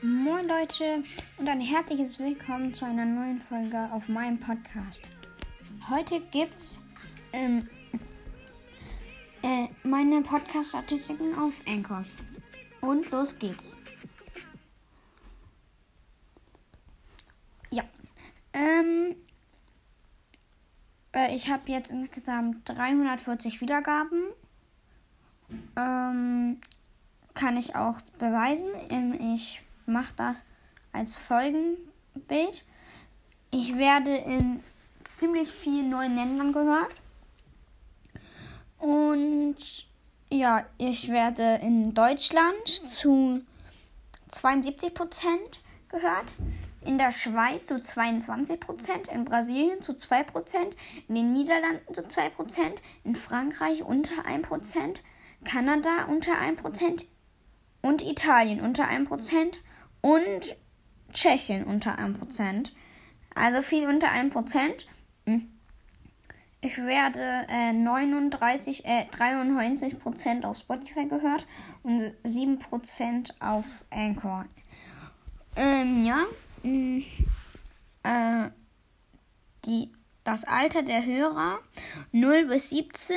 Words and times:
Moin 0.00 0.46
Leute 0.46 1.02
und 1.38 1.48
ein 1.48 1.60
herzliches 1.60 2.20
Willkommen 2.20 2.72
zu 2.72 2.84
einer 2.84 3.04
neuen 3.04 3.36
Folge 3.36 3.88
auf 3.92 4.08
meinem 4.08 4.38
Podcast. 4.38 5.08
Heute 5.90 6.20
gibt's 6.30 6.80
ähm, 7.32 7.68
äh, 9.42 9.66
meine 9.82 10.22
Podcast-Statistiken 10.22 11.36
auf 11.36 11.52
Anchor. 11.66 12.04
Und 12.80 13.10
los 13.10 13.36
geht's. 13.40 13.76
Ja. 17.72 17.82
Ähm, 18.52 19.16
äh, 21.12 21.34
ich 21.34 21.50
habe 21.50 21.72
jetzt 21.72 21.90
insgesamt 21.90 22.68
340 22.68 23.60
Wiedergaben. 23.60 24.28
Ähm, 25.76 26.60
kann 27.34 27.56
ich 27.56 27.74
auch 27.74 28.00
beweisen. 28.20 28.68
Ähm, 28.90 29.34
ich 29.34 29.60
mache 29.88 30.14
das 30.16 30.44
als 30.92 31.18
Folgenbild. 31.18 32.64
Ich 33.50 33.76
werde 33.76 34.14
in 34.14 34.62
ziemlich 35.04 35.48
vielen 35.48 35.90
neuen 35.90 36.14
Ländern 36.14 36.52
gehört. 36.52 36.94
Und 38.78 39.56
ja, 40.30 40.64
ich 40.76 41.08
werde 41.08 41.60
in 41.62 41.94
Deutschland 41.94 42.68
zu 42.86 43.42
72% 44.30 44.92
gehört, 45.88 46.34
in 46.82 46.98
der 46.98 47.12
Schweiz 47.12 47.66
zu 47.66 47.74
22%, 47.74 49.10
in 49.10 49.24
Brasilien 49.24 49.80
zu 49.82 49.92
2%, 49.92 50.76
in 51.08 51.14
den 51.14 51.32
Niederlanden 51.32 51.92
zu 51.92 52.02
2%, 52.02 52.60
in 53.04 53.16
Frankreich 53.16 53.82
unter 53.82 54.26
1%, 54.26 55.00
Kanada 55.44 56.04
unter 56.08 56.32
1% 56.32 57.06
und 57.82 58.02
Italien 58.02 58.60
unter 58.60 58.88
1% 58.88 59.56
und 60.00 60.56
Tschechien 61.12 61.64
unter 61.64 61.98
1%. 61.98 62.72
Also 63.34 63.62
viel 63.62 63.86
unter 63.86 64.08
1%. 64.08 64.86
Hm. 65.26 65.48
Ich 66.60 66.76
werde 66.76 67.46
äh, 67.48 67.72
39, 67.72 68.84
äh, 68.84 69.06
93% 69.10 70.44
auf 70.44 70.58
Spotify 70.58 71.06
gehört 71.06 71.46
und 71.84 72.12
7% 72.24 73.30
auf 73.40 73.84
Anchor. 73.90 74.44
Ähm, 75.54 76.04
ja. 76.04 76.24
Mh, 76.64 77.02
hm. 77.02 77.04
äh, 78.02 78.50
die, 79.64 79.92
das 80.24 80.44
Alter 80.44 80.82
der 80.82 81.04
Hörer 81.04 81.60
0 82.10 82.46
bis 82.46 82.70
17, 82.70 83.16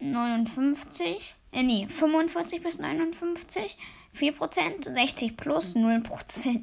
59, 0.00 1.36
äh, 1.52 1.62
nee, 1.62 1.86
45 1.88 2.62
bis 2.62 2.78
59, 2.78 3.76
4%, 4.16 4.92
60 4.92 5.36
plus 5.36 5.76
0%. 5.76 6.60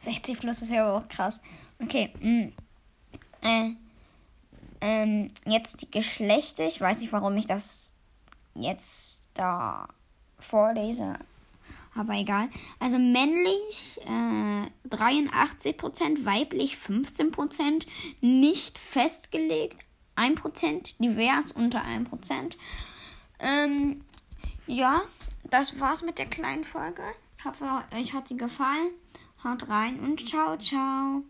60 0.00 0.38
plus 0.40 0.62
ist 0.62 0.70
ja 0.70 0.96
auch 0.96 1.08
krass. 1.08 1.40
Okay, 1.82 2.12
mh. 2.20 2.30
Mm. 2.30 2.52
Äh, 3.40 3.70
ähm, 4.80 5.28
jetzt 5.44 5.82
die 5.82 5.90
Geschlechter. 5.90 6.66
Ich 6.66 6.80
weiß 6.80 7.00
nicht, 7.00 7.12
warum 7.12 7.36
ich 7.36 7.46
das 7.46 7.92
jetzt 8.54 9.28
da 9.34 9.88
vorlese. 10.38 11.14
Aber 11.94 12.14
egal. 12.14 12.48
Also 12.78 12.98
männlich 12.98 14.00
äh, 14.06 14.68
83%, 14.88 16.24
weiblich 16.24 16.74
15%, 16.74 17.86
nicht 18.20 18.78
festgelegt 18.78 19.87
1%, 20.18 20.94
divers 20.98 21.52
unter 21.52 21.82
1%. 21.84 22.56
Ähm, 23.40 24.04
ja, 24.66 25.02
das 25.44 25.78
war's 25.80 26.02
mit 26.02 26.18
der 26.18 26.26
kleinen 26.26 26.64
Folge. 26.64 27.02
Ich 27.38 27.44
hoffe, 27.44 27.64
euch 27.94 28.12
hat 28.12 28.28
sie 28.28 28.36
gefallen. 28.36 28.90
Haut 29.44 29.68
rein 29.68 30.00
und 30.00 30.28
ciao, 30.28 30.56
ciao. 30.58 31.22